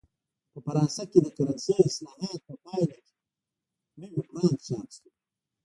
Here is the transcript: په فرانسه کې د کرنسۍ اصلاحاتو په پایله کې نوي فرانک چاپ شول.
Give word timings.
په 0.51 0.59
فرانسه 0.65 1.03
کې 1.11 1.19
د 1.23 1.27
کرنسۍ 1.37 1.73
اصلاحاتو 1.87 2.39
په 2.47 2.53
پایله 2.63 2.95
کې 3.05 3.13
نوي 4.01 4.21
فرانک 4.29 4.57
چاپ 4.67 4.87
شول. 4.95 5.11